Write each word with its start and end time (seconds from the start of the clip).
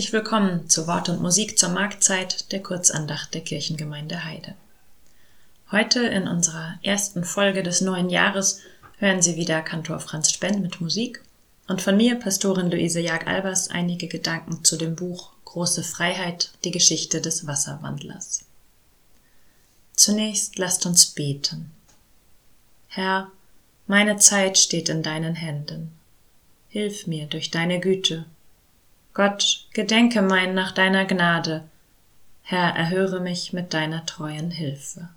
Herzlich 0.00 0.14
willkommen 0.14 0.66
zu 0.70 0.86
Wort 0.86 1.10
und 1.10 1.20
Musik 1.20 1.58
zur 1.58 1.68
Marktzeit 1.68 2.52
der 2.52 2.62
Kurzandacht 2.62 3.34
der 3.34 3.42
Kirchengemeinde 3.42 4.24
Heide. 4.24 4.54
Heute 5.70 6.00
in 6.06 6.26
unserer 6.26 6.78
ersten 6.82 7.22
Folge 7.22 7.62
des 7.62 7.82
neuen 7.82 8.08
Jahres 8.08 8.60
hören 8.96 9.20
Sie 9.20 9.36
wieder 9.36 9.60
Kantor 9.60 10.00
Franz 10.00 10.32
Spenn 10.32 10.62
mit 10.62 10.80
Musik 10.80 11.22
und 11.68 11.82
von 11.82 11.98
mir, 11.98 12.14
Pastorin 12.14 12.70
Luise 12.70 13.00
Jag-Albers, 13.00 13.68
einige 13.68 14.08
Gedanken 14.08 14.64
zu 14.64 14.78
dem 14.78 14.96
Buch 14.96 15.32
Große 15.44 15.82
Freiheit, 15.82 16.52
die 16.64 16.70
Geschichte 16.70 17.20
des 17.20 17.46
Wasserwandlers. 17.46 18.46
Zunächst 19.96 20.56
lasst 20.58 20.86
uns 20.86 21.04
beten. 21.04 21.72
Herr, 22.88 23.30
meine 23.86 24.16
Zeit 24.16 24.56
steht 24.56 24.88
in 24.88 25.02
deinen 25.02 25.34
Händen. 25.34 25.92
Hilf 26.70 27.06
mir 27.06 27.26
durch 27.26 27.50
deine 27.50 27.80
Güte 27.80 28.24
Gott, 29.12 29.66
gedenke 29.72 30.22
mein 30.22 30.54
nach 30.54 30.72
deiner 30.72 31.04
Gnade. 31.04 31.64
Herr, 32.42 32.74
erhöre 32.76 33.20
mich 33.20 33.52
mit 33.52 33.74
deiner 33.74 34.06
treuen 34.06 34.50
Hilfe. 34.50 35.08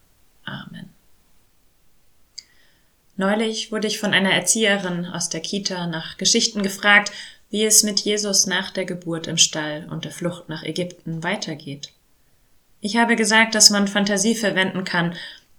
Amen. 0.46 0.90
Neulich 3.16 3.72
wurde 3.72 3.88
ich 3.88 4.00
von 4.00 4.14
einer 4.14 4.32
Erzieherin 4.32 5.06
aus 5.06 5.30
der 5.30 5.42
Kita 5.42 5.86
nach 5.88 6.18
Geschichten 6.18 6.64
gefragt, 6.64 7.12
wie 7.52 7.64
es 7.64 7.84
mit 7.84 8.00
Jesus 8.00 8.48
nach 8.48 8.72
der 8.72 8.86
Geburt 8.86 9.28
im 9.28 9.38
Stall 9.38 9.88
und 9.90 10.06
der 10.06 10.12
Flucht 10.12 10.50
nach 10.50 10.64
Ägypten 10.64 11.22
weitergeht. 11.22 11.92
Ich 12.82 12.98
habe 12.98 13.16
gesagt, 13.16 13.54
dass 13.54 13.70
man 13.70 13.88
Fantasie 13.88 14.34
verwenden 14.34 14.84
kann, 14.84 15.16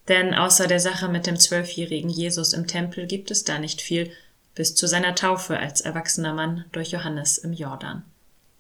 denn 0.09 0.35
außer 0.35 0.67
der 0.67 0.81
Sache 0.81 1.09
mit 1.09 1.27
dem 1.27 1.39
zwölfjährigen 1.39 2.11
Jesus 2.11 2.53
im 2.53 2.67
Tempel 2.67 3.07
gibt 3.07 3.31
es 3.31 3.45
da 3.45 3.59
nicht 3.59 3.81
viel, 3.81 4.11
bis 4.57 4.75
zu 4.75 4.89
seiner 4.89 5.15
Taufe 5.15 5.59
als 5.59 5.81
erwachsener 5.81 6.35
Mann 6.35 6.65
durch 6.73 6.91
Johannes 6.91 7.39
im 7.39 7.53
Jordan. 7.53 8.03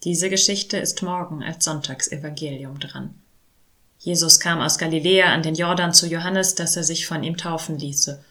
Diese 0.05 0.29
Geschichte 0.29 0.77
ist 0.77 1.03
morgen 1.03 1.43
als 1.43 1.65
Sonntagsevangelium 1.65 2.79
dran. 2.79 3.15
Jesus 3.99 4.39
kam 4.39 4.61
aus 4.61 4.77
Galiläa 4.77 5.33
an 5.33 5.43
den 5.43 5.55
Jordan 5.55 5.95
zu 5.95 6.07
Johannes, 6.07 6.55
dass 6.55 6.77
er 6.77 6.85
sich 6.85 7.07
von 7.07 7.23
ihm 7.23 7.39
taufen 7.39 7.79
ließe. 7.79 8.23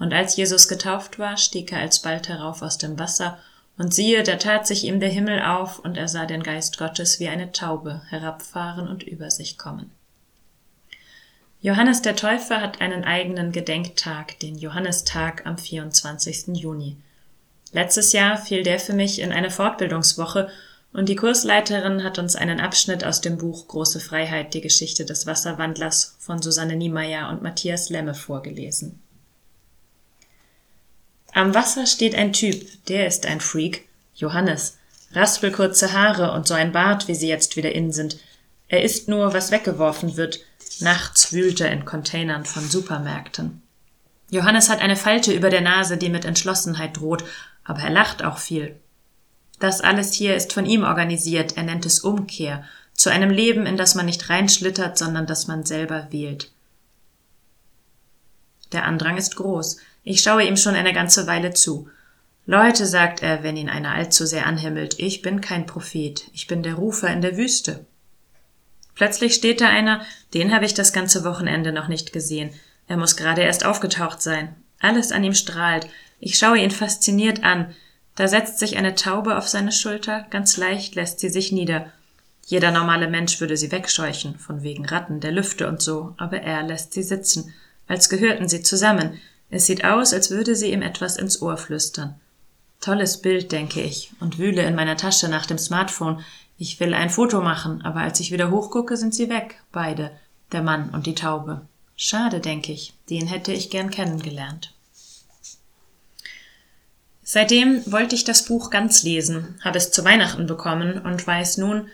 Und 0.00 0.12
als 0.12 0.34
Jesus 0.34 0.66
getauft 0.66 1.20
war, 1.20 1.36
stieg 1.36 1.70
er 1.70 1.80
alsbald 1.80 2.28
herauf 2.28 2.62
aus 2.62 2.78
dem 2.78 2.98
Wasser, 2.98 3.38
und 3.78 3.94
siehe, 3.94 4.24
da 4.24 4.36
tat 4.36 4.66
sich 4.66 4.84
ihm 4.84 4.98
der 4.98 5.08
Himmel 5.08 5.40
auf, 5.40 5.78
und 5.78 5.96
er 5.96 6.08
sah 6.08 6.26
den 6.26 6.42
Geist 6.42 6.78
Gottes 6.78 7.20
wie 7.20 7.28
eine 7.28 7.52
Taube 7.52 8.02
herabfahren 8.08 8.88
und 8.88 9.04
über 9.04 9.30
sich 9.30 9.56
kommen. 9.56 9.92
Johannes 11.62 12.02
der 12.02 12.16
Täufer 12.16 12.60
hat 12.60 12.80
einen 12.80 13.04
eigenen 13.04 13.52
Gedenktag, 13.52 14.38
den 14.40 14.58
Johannistag 14.58 15.46
am 15.46 15.56
24. 15.56 16.56
Juni. 16.56 16.96
Letztes 17.72 18.12
Jahr 18.12 18.36
fiel 18.36 18.64
der 18.64 18.80
für 18.80 18.94
mich 18.94 19.20
in 19.20 19.30
eine 19.30 19.50
Fortbildungswoche 19.50 20.50
und 20.92 21.08
die 21.08 21.16
Kursleiterin 21.16 22.02
hat 22.02 22.18
uns 22.18 22.34
einen 22.34 22.60
Abschnitt 22.60 23.04
aus 23.04 23.20
dem 23.20 23.38
Buch 23.38 23.68
Große 23.68 24.00
Freiheit, 24.00 24.54
die 24.54 24.60
Geschichte 24.60 25.04
des 25.04 25.26
Wasserwandlers 25.26 26.16
von 26.18 26.42
Susanne 26.42 26.74
Niemeyer 26.74 27.28
und 27.30 27.42
Matthias 27.42 27.90
Lemme 27.90 28.14
vorgelesen. 28.14 29.00
Am 31.32 31.54
Wasser 31.54 31.86
steht 31.86 32.16
ein 32.16 32.32
Typ, 32.32 32.66
der 32.86 33.06
ist 33.06 33.26
ein 33.26 33.40
Freak, 33.40 33.86
Johannes, 34.16 34.78
raspelkurze 35.12 35.92
Haare 35.92 36.32
und 36.32 36.48
so 36.48 36.54
ein 36.54 36.72
Bart, 36.72 37.06
wie 37.06 37.14
sie 37.14 37.28
jetzt 37.28 37.56
wieder 37.56 37.72
in 37.72 37.92
sind. 37.92 38.18
Er 38.66 38.82
isst 38.82 39.08
nur, 39.08 39.32
was 39.32 39.52
weggeworfen 39.52 40.16
wird. 40.16 40.40
Nachts 40.80 41.32
wühlt 41.32 41.60
er 41.60 41.70
in 41.70 41.84
Containern 41.84 42.44
von 42.44 42.68
Supermärkten. 42.68 43.62
Johannes 44.30 44.68
hat 44.68 44.80
eine 44.80 44.96
Falte 44.96 45.32
über 45.32 45.50
der 45.50 45.60
Nase, 45.60 45.96
die 45.96 46.08
mit 46.08 46.24
Entschlossenheit 46.24 46.96
droht, 46.96 47.24
aber 47.64 47.80
er 47.80 47.90
lacht 47.90 48.24
auch 48.24 48.38
viel. 48.38 48.79
Das 49.60 49.80
alles 49.80 50.12
hier 50.12 50.34
ist 50.34 50.52
von 50.52 50.66
ihm 50.66 50.82
organisiert, 50.82 51.56
er 51.56 51.62
nennt 51.62 51.86
es 51.86 52.00
Umkehr, 52.00 52.64
zu 52.94 53.10
einem 53.10 53.30
Leben, 53.30 53.66
in 53.66 53.76
das 53.76 53.94
man 53.94 54.06
nicht 54.06 54.28
reinschlittert, 54.28 54.98
sondern 54.98 55.26
das 55.26 55.46
man 55.46 55.64
selber 55.64 56.08
wählt. 56.10 56.50
Der 58.72 58.84
Andrang 58.84 59.16
ist 59.16 59.36
groß. 59.36 59.78
Ich 60.02 60.22
schaue 60.22 60.44
ihm 60.44 60.56
schon 60.56 60.74
eine 60.74 60.92
ganze 60.92 61.26
Weile 61.26 61.52
zu. 61.52 61.88
Leute, 62.46 62.86
sagt 62.86 63.22
er, 63.22 63.42
wenn 63.42 63.56
ihn 63.56 63.68
einer 63.68 63.92
allzu 63.92 64.26
sehr 64.26 64.46
anhimmelt, 64.46 64.98
ich 64.98 65.22
bin 65.22 65.40
kein 65.40 65.66
Prophet, 65.66 66.28
ich 66.32 66.46
bin 66.46 66.62
der 66.62 66.74
Rufer 66.74 67.08
in 67.08 67.22
der 67.22 67.36
Wüste. 67.36 67.86
Plötzlich 68.94 69.34
steht 69.34 69.60
da 69.60 69.68
einer, 69.68 70.04
den 70.34 70.52
habe 70.54 70.64
ich 70.64 70.74
das 70.74 70.92
ganze 70.92 71.24
Wochenende 71.24 71.72
noch 71.72 71.88
nicht 71.88 72.12
gesehen. 72.12 72.50
Er 72.86 72.96
muss 72.96 73.16
gerade 73.16 73.42
erst 73.42 73.64
aufgetaucht 73.64 74.20
sein. 74.20 74.56
Alles 74.80 75.12
an 75.12 75.22
ihm 75.22 75.34
strahlt. 75.34 75.86
Ich 76.18 76.38
schaue 76.38 76.58
ihn 76.58 76.70
fasziniert 76.70 77.44
an. 77.44 77.74
Da 78.20 78.28
setzt 78.28 78.58
sich 78.58 78.76
eine 78.76 78.94
Taube 78.94 79.38
auf 79.38 79.48
seine 79.48 79.72
Schulter, 79.72 80.26
ganz 80.28 80.58
leicht 80.58 80.94
lässt 80.94 81.20
sie 81.20 81.30
sich 81.30 81.52
nieder. 81.52 81.86
Jeder 82.44 82.70
normale 82.70 83.08
Mensch 83.08 83.40
würde 83.40 83.56
sie 83.56 83.72
wegscheuchen, 83.72 84.38
von 84.38 84.62
wegen 84.62 84.84
Ratten, 84.84 85.20
der 85.20 85.32
Lüfte 85.32 85.66
und 85.66 85.80
so, 85.80 86.12
aber 86.18 86.42
er 86.42 86.62
lässt 86.62 86.92
sie 86.92 87.02
sitzen, 87.02 87.54
als 87.88 88.10
gehörten 88.10 88.46
sie 88.46 88.60
zusammen. 88.60 89.18
Es 89.48 89.64
sieht 89.64 89.86
aus, 89.86 90.12
als 90.12 90.30
würde 90.30 90.54
sie 90.54 90.70
ihm 90.70 90.82
etwas 90.82 91.16
ins 91.16 91.40
Ohr 91.40 91.56
flüstern. 91.56 92.14
Tolles 92.82 93.22
Bild, 93.22 93.52
denke 93.52 93.80
ich, 93.80 94.10
und 94.20 94.38
wühle 94.38 94.64
in 94.64 94.74
meiner 94.74 94.98
Tasche 94.98 95.30
nach 95.30 95.46
dem 95.46 95.56
Smartphone. 95.56 96.22
Ich 96.58 96.78
will 96.78 96.92
ein 96.92 97.08
Foto 97.08 97.40
machen, 97.40 97.80
aber 97.80 98.00
als 98.00 98.20
ich 98.20 98.32
wieder 98.32 98.50
hochgucke, 98.50 98.98
sind 98.98 99.14
sie 99.14 99.30
weg, 99.30 99.62
beide, 99.72 100.10
der 100.52 100.60
Mann 100.60 100.90
und 100.90 101.06
die 101.06 101.14
Taube. 101.14 101.62
Schade, 101.96 102.40
denke 102.40 102.70
ich, 102.70 102.92
den 103.08 103.28
hätte 103.28 103.54
ich 103.54 103.70
gern 103.70 103.88
kennengelernt. 103.88 104.74
Seitdem 107.32 107.80
wollte 107.92 108.16
ich 108.16 108.24
das 108.24 108.44
Buch 108.44 108.70
ganz 108.70 109.04
lesen, 109.04 109.54
habe 109.60 109.78
es 109.78 109.92
zu 109.92 110.04
Weihnachten 110.04 110.48
bekommen 110.48 110.98
und 110.98 111.24
weiß 111.24 111.58
nun, 111.58 111.86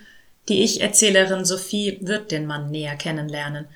die 0.48 0.64
Ich-Erzählerin 0.64 1.44
Sophie 1.44 1.98
wird 2.00 2.30
den 2.30 2.46
Mann 2.46 2.70
näher 2.70 2.96
kennenlernen. 2.96 3.66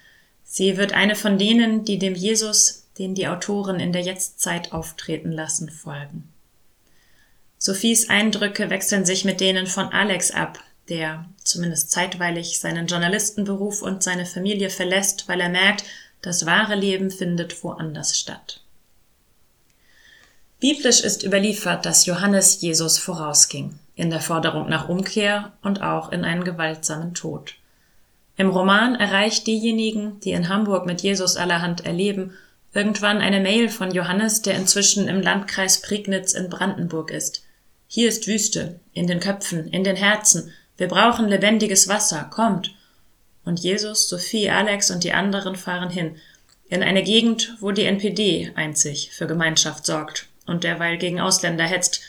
Sie 0.42 0.78
wird 0.78 0.94
eine 0.94 1.14
von 1.14 1.36
denen, 1.36 1.84
die 1.84 1.98
dem 1.98 2.14
Jesus, 2.14 2.86
den 2.96 3.14
die 3.14 3.28
Autoren 3.28 3.78
in 3.78 3.92
der 3.92 4.00
Jetztzeit 4.00 4.72
auftreten 4.72 5.32
lassen, 5.32 5.68
folgen. 5.68 6.32
Sophies 7.58 8.08
Eindrücke 8.08 8.70
wechseln 8.70 9.04
sich 9.04 9.26
mit 9.26 9.42
denen 9.42 9.66
von 9.66 9.88
Alex 9.88 10.30
ab, 10.30 10.60
der, 10.88 11.26
zumindest 11.44 11.90
zeitweilig, 11.90 12.58
seinen 12.58 12.86
Journalistenberuf 12.86 13.82
und 13.82 14.02
seine 14.02 14.24
Familie 14.24 14.70
verlässt, 14.70 15.28
weil 15.28 15.42
er 15.42 15.50
merkt, 15.50 15.84
das 16.22 16.46
wahre 16.46 16.74
Leben 16.74 17.10
findet 17.10 17.62
woanders 17.62 18.18
statt. 18.18 18.62
Biblisch 20.60 21.00
ist 21.00 21.24
überliefert, 21.24 21.86
dass 21.86 22.04
Johannes 22.04 22.60
Jesus 22.60 22.98
vorausging, 22.98 23.78
in 23.94 24.10
der 24.10 24.20
Forderung 24.20 24.68
nach 24.68 24.90
Umkehr 24.90 25.52
und 25.62 25.80
auch 25.80 26.12
in 26.12 26.22
einen 26.22 26.44
gewaltsamen 26.44 27.14
Tod. 27.14 27.54
Im 28.36 28.50
Roman 28.50 28.94
erreicht 28.94 29.46
diejenigen, 29.46 30.20
die 30.20 30.32
in 30.32 30.50
Hamburg 30.50 30.84
mit 30.84 31.00
Jesus 31.00 31.38
allerhand 31.38 31.86
erleben, 31.86 32.34
irgendwann 32.74 33.22
eine 33.22 33.40
Mail 33.40 33.70
von 33.70 33.90
Johannes, 33.90 34.42
der 34.42 34.54
inzwischen 34.54 35.08
im 35.08 35.22
Landkreis 35.22 35.80
Prignitz 35.80 36.34
in 36.34 36.50
Brandenburg 36.50 37.10
ist. 37.10 37.42
Hier 37.88 38.10
ist 38.10 38.26
Wüste, 38.26 38.80
in 38.92 39.06
den 39.06 39.20
Köpfen, 39.20 39.66
in 39.68 39.82
den 39.82 39.96
Herzen, 39.96 40.52
wir 40.76 40.88
brauchen 40.88 41.26
lebendiges 41.28 41.88
Wasser, 41.88 42.28
kommt. 42.30 42.74
Und 43.46 43.60
Jesus, 43.60 44.10
Sophie, 44.10 44.50
Alex 44.50 44.90
und 44.90 45.04
die 45.04 45.14
anderen 45.14 45.56
fahren 45.56 45.88
hin, 45.88 46.16
in 46.68 46.82
eine 46.82 47.02
Gegend, 47.02 47.56
wo 47.60 47.70
die 47.70 47.84
NPD 47.84 48.52
einzig 48.54 49.10
für 49.10 49.26
Gemeinschaft 49.26 49.86
sorgt 49.86 50.29
und 50.50 50.64
derweil 50.64 50.98
gegen 50.98 51.20
Ausländer 51.20 51.64
hetzt, 51.64 52.02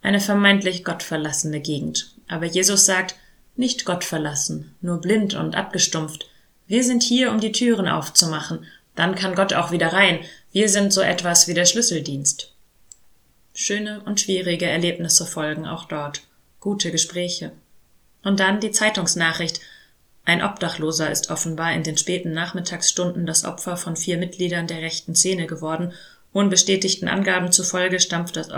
eine 0.00 0.20
vermeintlich 0.20 0.84
gottverlassene 0.84 1.60
Gegend. 1.60 2.14
Aber 2.28 2.46
Jesus 2.46 2.86
sagt, 2.86 3.16
nicht 3.56 3.84
gottverlassen, 3.84 4.74
nur 4.80 5.00
blind 5.00 5.34
und 5.34 5.56
abgestumpft. 5.56 6.30
Wir 6.68 6.84
sind 6.84 7.02
hier, 7.02 7.30
um 7.32 7.40
die 7.40 7.52
Türen 7.52 7.88
aufzumachen, 7.88 8.64
dann 8.94 9.14
kann 9.14 9.34
Gott 9.34 9.52
auch 9.52 9.72
wieder 9.72 9.92
rein. 9.92 10.20
Wir 10.52 10.68
sind 10.68 10.92
so 10.92 11.00
etwas 11.00 11.48
wie 11.48 11.54
der 11.54 11.64
Schlüsseldienst. 11.64 12.52
Schöne 13.52 14.00
und 14.04 14.20
schwierige 14.20 14.66
Erlebnisse 14.66 15.26
folgen 15.26 15.66
auch 15.66 15.84
dort, 15.86 16.22
gute 16.60 16.92
Gespräche. 16.92 17.52
Und 18.22 18.38
dann 18.40 18.60
die 18.60 18.70
Zeitungsnachricht. 18.70 19.60
Ein 20.24 20.42
Obdachloser 20.42 21.10
ist 21.10 21.30
offenbar 21.30 21.72
in 21.72 21.82
den 21.82 21.96
späten 21.96 22.32
Nachmittagsstunden 22.32 23.26
das 23.26 23.44
Opfer 23.44 23.76
von 23.76 23.96
vier 23.96 24.18
Mitgliedern 24.18 24.66
der 24.66 24.82
rechten 24.82 25.16
Szene 25.16 25.46
geworden 25.46 25.92
Unbestätigten 26.32 27.08
Angaben 27.08 27.52
zufolge 27.52 28.00
stammt 28.00 28.36
das 28.36 28.50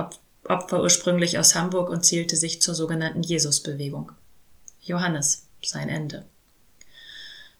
Opfer 0.44 0.82
ursprünglich 0.82 1.38
aus 1.38 1.54
Hamburg 1.54 1.90
und 1.90 2.04
zählte 2.04 2.36
sich 2.36 2.60
zur 2.60 2.74
sogenannten 2.74 3.22
Jesusbewegung. 3.22 4.12
Johannes, 4.82 5.46
sein 5.62 5.88
Ende. 5.88 6.24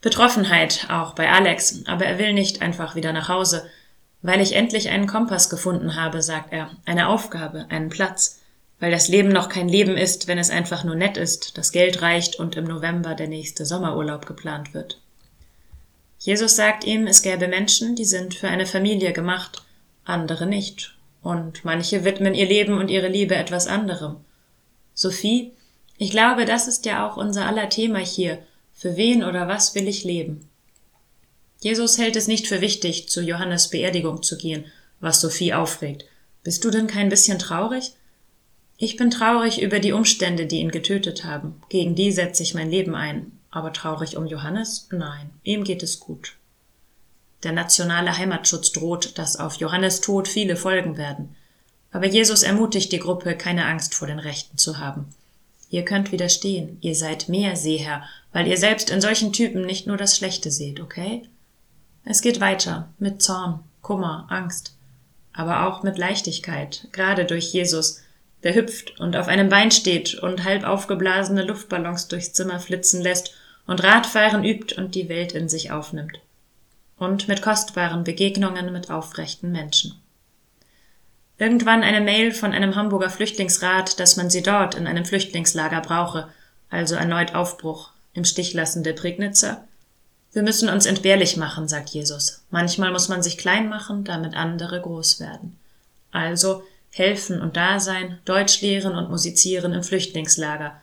Betroffenheit 0.00 0.86
auch 0.88 1.14
bei 1.14 1.30
Alex, 1.30 1.82
aber 1.86 2.06
er 2.06 2.18
will 2.18 2.32
nicht 2.32 2.62
einfach 2.62 2.94
wieder 2.94 3.12
nach 3.12 3.28
Hause. 3.28 3.68
Weil 4.22 4.40
ich 4.40 4.54
endlich 4.54 4.88
einen 4.88 5.06
Kompass 5.06 5.48
gefunden 5.48 5.96
habe, 5.96 6.22
sagt 6.22 6.52
er, 6.52 6.70
eine 6.84 7.08
Aufgabe, 7.08 7.66
einen 7.70 7.88
Platz, 7.88 8.40
weil 8.78 8.90
das 8.90 9.08
Leben 9.08 9.28
noch 9.28 9.48
kein 9.48 9.68
Leben 9.68 9.96
ist, 9.96 10.26
wenn 10.26 10.38
es 10.38 10.50
einfach 10.50 10.84
nur 10.84 10.94
nett 10.94 11.16
ist, 11.16 11.56
das 11.58 11.72
Geld 11.72 12.02
reicht 12.02 12.36
und 12.36 12.56
im 12.56 12.64
November 12.64 13.14
der 13.14 13.28
nächste 13.28 13.66
Sommerurlaub 13.66 14.26
geplant 14.26 14.74
wird. 14.74 15.00
Jesus 16.18 16.56
sagt 16.56 16.84
ihm, 16.84 17.06
es 17.06 17.22
gäbe 17.22 17.48
Menschen, 17.48 17.94
die 17.96 18.04
sind 18.04 18.34
für 18.34 18.48
eine 18.48 18.66
Familie 18.66 19.12
gemacht, 19.12 19.62
andere 20.04 20.46
nicht. 20.46 20.96
Und 21.22 21.64
manche 21.64 22.04
widmen 22.04 22.34
ihr 22.34 22.46
Leben 22.46 22.78
und 22.78 22.88
ihre 22.88 23.08
Liebe 23.08 23.34
etwas 23.34 23.66
anderem. 23.66 24.16
Sophie, 24.94 25.52
Ich 25.98 26.10
glaube, 26.10 26.46
das 26.46 26.66
ist 26.66 26.86
ja 26.86 27.06
auch 27.06 27.18
unser 27.18 27.46
aller 27.46 27.68
Thema 27.68 27.98
hier. 27.98 28.38
Für 28.72 28.96
wen 28.96 29.22
oder 29.22 29.48
was 29.48 29.74
will 29.74 29.86
ich 29.86 30.02
leben? 30.02 30.48
Jesus 31.60 31.98
hält 31.98 32.16
es 32.16 32.26
nicht 32.26 32.46
für 32.46 32.62
wichtig, 32.62 33.10
zu 33.10 33.20
Johannes 33.20 33.68
Beerdigung 33.68 34.22
zu 34.22 34.38
gehen, 34.38 34.64
was 35.00 35.20
Sophie 35.20 35.52
aufregt. 35.52 36.06
Bist 36.42 36.64
du 36.64 36.70
denn 36.70 36.86
kein 36.86 37.10
bisschen 37.10 37.38
traurig? 37.38 37.92
Ich 38.78 38.96
bin 38.96 39.10
traurig 39.10 39.60
über 39.60 39.78
die 39.78 39.92
Umstände, 39.92 40.46
die 40.46 40.60
ihn 40.60 40.70
getötet 40.70 41.22
haben. 41.24 41.60
Gegen 41.68 41.94
die 41.94 42.12
setze 42.12 42.42
ich 42.42 42.54
mein 42.54 42.70
Leben 42.70 42.94
ein. 42.94 43.32
Aber 43.50 43.74
traurig 43.74 44.16
um 44.16 44.26
Johannes? 44.26 44.88
Nein, 44.90 45.30
ihm 45.42 45.64
geht 45.64 45.82
es 45.82 46.00
gut. 46.00 46.36
Der 47.42 47.52
nationale 47.52 48.16
Heimatschutz 48.16 48.72
droht, 48.72 49.18
dass 49.18 49.36
auf 49.36 49.54
Johannes 49.54 50.00
Tod 50.00 50.28
viele 50.28 50.56
folgen 50.56 50.96
werden. 50.96 51.34
Aber 51.92 52.06
Jesus 52.06 52.42
ermutigt 52.42 52.92
die 52.92 52.98
Gruppe, 52.98 53.36
keine 53.36 53.66
Angst 53.66 53.94
vor 53.94 54.06
den 54.06 54.18
Rechten 54.18 54.58
zu 54.58 54.78
haben. 54.78 55.06
Ihr 55.70 55.84
könnt 55.84 56.12
widerstehen, 56.12 56.78
ihr 56.80 56.94
seid 56.94 57.28
mehr 57.28 57.56
Seher, 57.56 58.02
weil 58.32 58.46
ihr 58.46 58.58
selbst 58.58 58.90
in 58.90 59.00
solchen 59.00 59.32
Typen 59.32 59.64
nicht 59.64 59.86
nur 59.86 59.96
das 59.96 60.16
Schlechte 60.16 60.50
seht, 60.50 60.80
okay? 60.80 61.22
Es 62.04 62.22
geht 62.22 62.40
weiter, 62.40 62.88
mit 62.98 63.22
Zorn, 63.22 63.60
Kummer, 63.80 64.26
Angst, 64.28 64.74
aber 65.32 65.66
auch 65.66 65.82
mit 65.82 65.96
Leichtigkeit, 65.96 66.88
gerade 66.92 67.24
durch 67.24 67.52
Jesus, 67.52 68.00
der 68.42 68.54
hüpft 68.54 68.98
und 68.98 69.16
auf 69.16 69.28
einem 69.28 69.48
Bein 69.48 69.70
steht 69.70 70.14
und 70.14 70.44
halb 70.44 70.64
aufgeblasene 70.64 71.44
Luftballons 71.44 72.08
durchs 72.08 72.32
Zimmer 72.32 72.58
flitzen 72.58 73.00
lässt 73.00 73.34
und 73.66 73.82
Radfahren 73.82 74.44
übt 74.44 74.74
und 74.76 74.94
die 74.94 75.08
Welt 75.08 75.32
in 75.32 75.48
sich 75.48 75.70
aufnimmt. 75.70 76.18
Und 77.00 77.28
mit 77.28 77.40
kostbaren 77.40 78.04
Begegnungen 78.04 78.72
mit 78.72 78.90
aufrechten 78.90 79.50
Menschen. 79.50 79.94
Irgendwann 81.38 81.82
eine 81.82 82.02
Mail 82.02 82.30
von 82.30 82.52
einem 82.52 82.76
Hamburger 82.76 83.08
Flüchtlingsrat, 83.08 83.98
dass 83.98 84.18
man 84.18 84.28
sie 84.28 84.42
dort 84.42 84.74
in 84.74 84.86
einem 84.86 85.06
Flüchtlingslager 85.06 85.80
brauche, 85.80 86.28
also 86.68 86.96
erneut 86.96 87.34
Aufbruch, 87.34 87.90
im 88.12 88.26
Stich 88.26 88.52
lassen 88.52 88.84
der 88.84 88.92
Prignitzer. 88.92 89.64
Wir 90.32 90.42
müssen 90.42 90.68
uns 90.68 90.84
entbehrlich 90.84 91.38
machen, 91.38 91.68
sagt 91.68 91.88
Jesus. 91.88 92.44
Manchmal 92.50 92.92
muss 92.92 93.08
man 93.08 93.22
sich 93.22 93.38
klein 93.38 93.70
machen, 93.70 94.04
damit 94.04 94.34
andere 94.34 94.78
groß 94.82 95.20
werden. 95.20 95.58
Also 96.12 96.62
helfen 96.90 97.40
und 97.40 97.56
Dasein, 97.56 98.18
Deutsch 98.26 98.60
lehren 98.60 98.94
und 98.94 99.08
musizieren 99.08 99.72
im 99.72 99.82
Flüchtlingslager, 99.82 100.78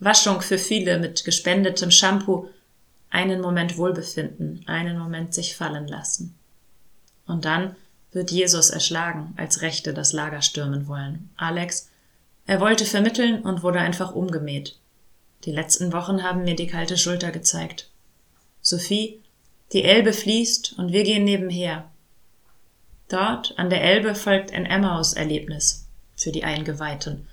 Waschung 0.00 0.40
für 0.40 0.58
viele 0.58 0.98
mit 0.98 1.24
gespendetem 1.24 1.92
Shampoo, 1.92 2.48
einen 3.10 3.40
Moment 3.40 3.76
Wohlbefinden, 3.76 4.64
einen 4.66 4.98
Moment 4.98 5.34
sich 5.34 5.56
fallen 5.56 5.86
lassen. 5.86 6.36
Und 7.26 7.44
dann 7.44 7.76
wird 8.12 8.30
Jesus 8.30 8.70
erschlagen, 8.70 9.34
als 9.36 9.62
Rechte 9.62 9.94
das 9.94 10.12
Lager 10.12 10.42
stürmen 10.42 10.88
wollen. 10.88 11.30
Alex, 11.36 11.90
er 12.46 12.60
wollte 12.60 12.84
vermitteln 12.84 13.42
und 13.42 13.62
wurde 13.62 13.80
einfach 13.80 14.14
umgemäht. 14.14 14.76
Die 15.44 15.52
letzten 15.52 15.92
Wochen 15.92 16.22
haben 16.22 16.44
mir 16.44 16.56
die 16.56 16.66
kalte 16.66 16.96
Schulter 16.96 17.30
gezeigt. 17.30 17.88
Sophie, 18.60 19.20
die 19.72 19.84
Elbe 19.84 20.12
fließt 20.12 20.74
und 20.78 20.92
wir 20.92 21.04
gehen 21.04 21.24
nebenher. 21.24 21.88
Dort 23.08 23.54
an 23.56 23.70
der 23.70 23.82
Elbe 23.82 24.14
folgt 24.14 24.52
ein 24.52 24.66
Emmaus-Erlebnis 24.66 25.86
für 26.16 26.32
die 26.32 26.44
Eingeweihten. 26.44 27.26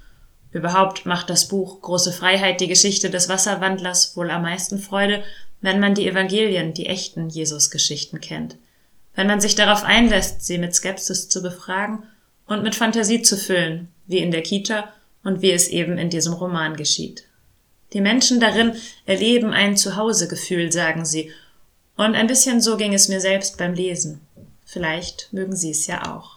Überhaupt 0.51 1.05
macht 1.05 1.29
das 1.29 1.47
Buch 1.47 1.81
Große 1.81 2.13
Freiheit 2.13 2.61
die 2.61 2.67
Geschichte 2.67 3.09
des 3.09 3.27
Wasserwandlers 3.27 4.15
wohl 4.15 4.31
am 4.31 4.43
meisten 4.43 4.79
Freude, 4.79 5.23
wenn 5.61 5.79
man 5.79 5.95
die 5.95 6.07
Evangelien, 6.07 6.73
die 6.73 6.85
echten 6.85 7.29
Jesus-Geschichten 7.29 8.21
kennt 8.21 8.57
wenn 9.17 9.27
man 9.27 9.41
sich 9.41 9.55
darauf 9.55 9.83
einlässt, 9.83 10.45
sie 10.45 10.59
mit 10.59 10.75
Skepsis 10.75 11.27
zu 11.27 11.41
befragen 11.41 12.03
und 12.45 12.63
mit 12.63 12.75
Fantasie 12.75 13.23
zu 13.23 13.35
füllen, 13.35 13.89
wie 14.05 14.19
in 14.19 14.29
der 14.31 14.43
Kita 14.43 14.93
und 15.23 15.41
wie 15.41 15.51
es 15.51 15.67
eben 15.67 15.97
in 15.97 16.11
diesem 16.11 16.33
Roman 16.33 16.77
geschieht. 16.77 17.23
Die 17.93 18.01
Menschen 18.01 18.39
darin 18.39 18.73
erleben 19.07 19.53
ein 19.53 19.75
Zuhausegefühl, 19.75 20.71
sagen 20.71 21.03
sie, 21.03 21.31
und 21.95 22.13
ein 22.13 22.27
bisschen 22.27 22.61
so 22.61 22.77
ging 22.77 22.93
es 22.93 23.09
mir 23.09 23.19
selbst 23.19 23.57
beim 23.57 23.73
Lesen. 23.73 24.21
Vielleicht 24.65 25.33
mögen 25.33 25.55
Sie 25.55 25.71
es 25.71 25.87
ja 25.87 26.13
auch. 26.13 26.36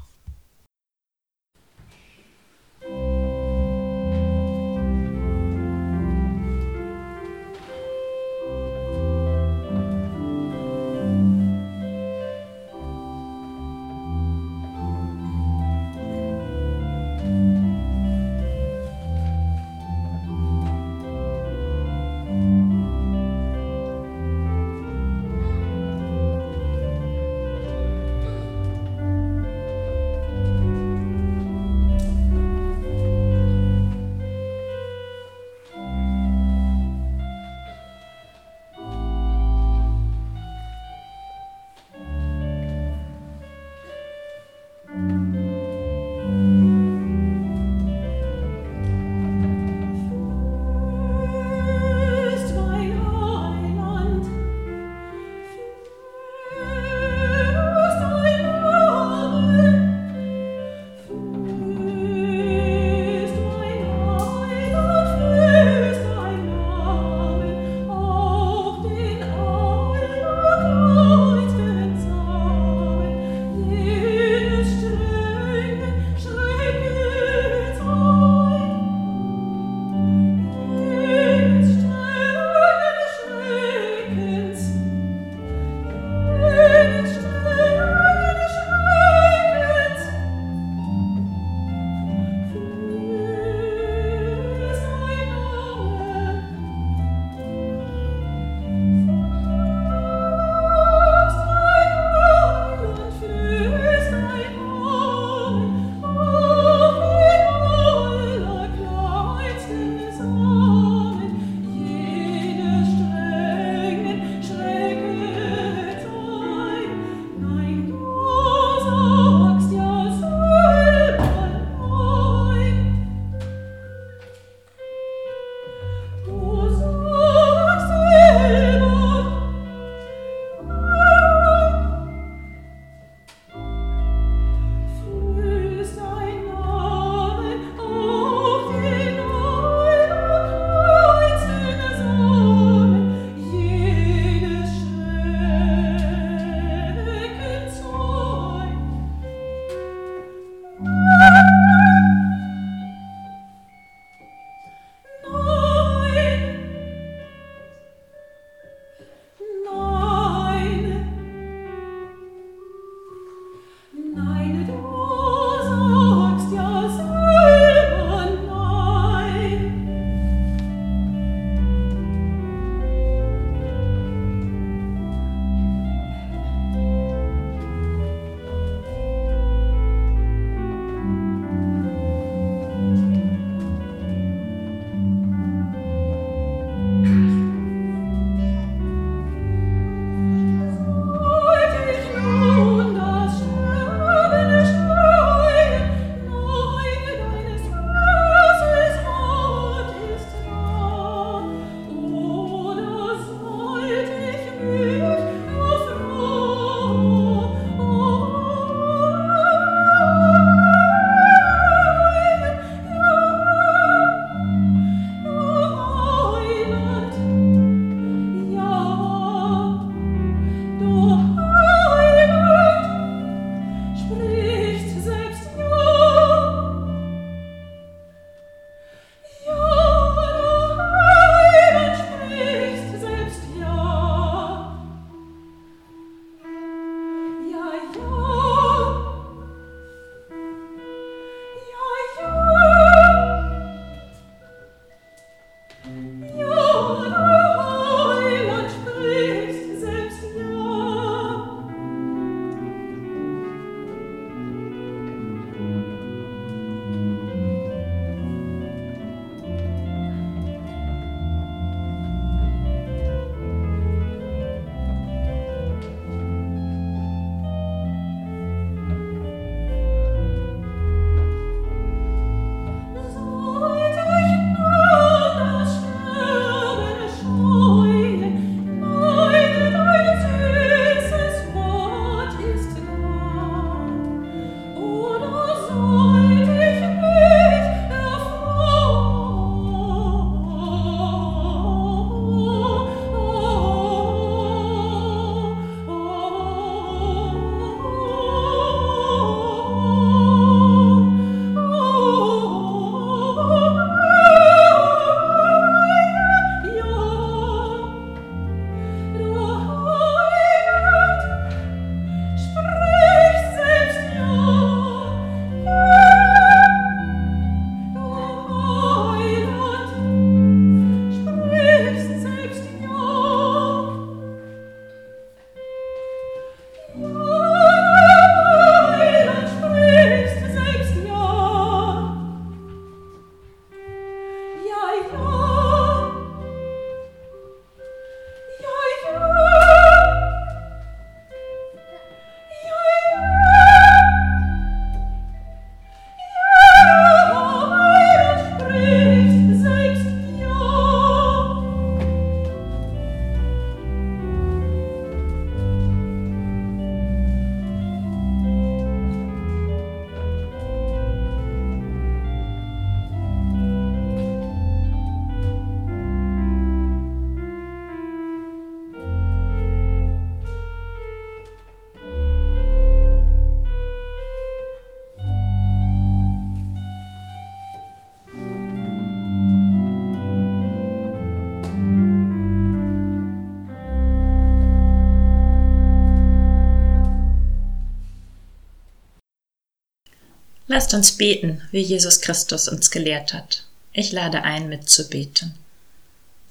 Lasst 390.80 390.94
uns 390.94 391.12
beten, 391.12 391.60
wie 391.72 391.82
Jesus 391.82 392.22
Christus 392.22 392.66
uns 392.66 392.90
gelehrt 392.90 393.34
hat. 393.34 393.64
Ich 393.92 394.12
lade 394.12 394.44
ein, 394.44 394.70
mitzubeten. 394.70 395.54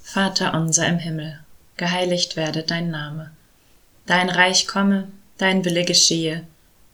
Vater 0.03 0.53
unser 0.53 0.87
im 0.87 0.99
Himmel, 0.99 1.39
geheiligt 1.77 2.35
werde 2.35 2.61
dein 2.61 2.91
Name. 2.91 3.31
Dein 4.05 4.29
Reich 4.29 4.67
komme, 4.67 5.07
dein 5.39 5.65
Wille 5.65 5.83
geschehe, 5.83 6.45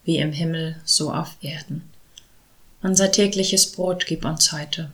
wie 0.06 0.20
im 0.20 0.32
Himmel 0.32 0.78
so 0.86 1.12
auf 1.12 1.36
Erden. 1.42 1.84
Unser 2.82 3.12
tägliches 3.12 3.70
Brot 3.70 4.06
gib 4.06 4.24
uns 4.24 4.54
heute 4.54 4.90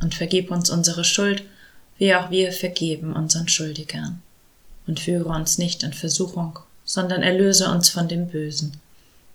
und 0.00 0.14
vergib 0.14 0.50
uns 0.50 0.70
unsere 0.70 1.04
Schuld, 1.04 1.42
wie 1.98 2.14
auch 2.14 2.30
wir 2.30 2.52
vergeben 2.52 3.12
unseren 3.12 3.48
Schuldigern. 3.48 4.22
Und 4.86 4.98
führe 4.98 5.28
uns 5.28 5.58
nicht 5.58 5.82
in 5.82 5.92
Versuchung, 5.92 6.58
sondern 6.86 7.22
erlöse 7.22 7.68
uns 7.68 7.90
von 7.90 8.08
dem 8.08 8.28
Bösen. 8.28 8.80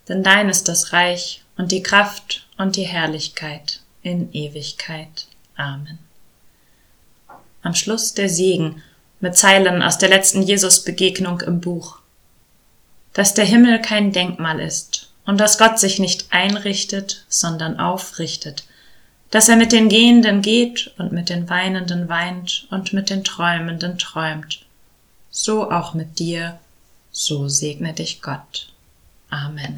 Denn 0.08 0.24
dein 0.24 0.50
ist 0.50 0.68
das 0.68 0.92
Reich 0.92 1.44
und 1.58 1.72
die 1.72 1.84
Kraft 1.84 2.48
und 2.58 2.76
die 2.76 2.86
Herrlichkeit 2.86 3.82
in 4.02 4.32
Ewigkeit. 4.32 5.28
Amen. 5.56 6.00
Am 7.62 7.74
Schluss 7.74 8.14
der 8.14 8.30
Segen 8.30 8.82
mit 9.20 9.36
Zeilen 9.36 9.82
aus 9.82 9.98
der 9.98 10.10
letzten 10.10 10.44
Jesus-Begegnung 10.44 11.42
im 11.42 11.60
Buch. 11.60 11.98
Dass 13.14 13.34
der 13.34 13.46
Himmel 13.46 13.82
kein 13.82 14.12
Denkmal 14.12 14.60
ist 14.60 15.10
und 15.26 15.40
dass 15.40 15.58
Gott 15.58 15.80
sich 15.80 16.00
nicht 16.00 16.28
einrichtet, 16.32 17.26
sondern 17.28 17.80
aufrichtet, 17.80 18.64
dass 19.32 19.50
er 19.50 19.58
mit 19.58 19.72
den 19.72 19.90
Gehenden 19.90 20.42
geht 20.42 20.94
und 20.98 21.12
mit 21.12 21.30
den 21.30 21.50
Weinenden 21.50 22.08
weint 22.08 22.68
und 22.70 22.94
mit 22.94 23.10
den 23.10 23.24
Träumenden 23.24 23.98
träumt. 23.98 24.66
So 25.32 25.70
auch 25.70 25.94
mit 25.94 26.20
dir, 26.20 26.60
so 27.12 27.50
segne 27.50 27.94
dich 27.94 28.22
Gott. 28.22 28.72
Amen. 29.30 29.78